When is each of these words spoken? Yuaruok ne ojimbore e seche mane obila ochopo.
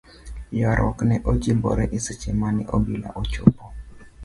Yuaruok 0.57 0.99
ne 1.09 1.15
ojimbore 1.31 1.85
e 1.97 1.99
seche 2.05 2.29
mane 2.39 2.63
obila 2.75 3.09
ochopo. 3.21 3.65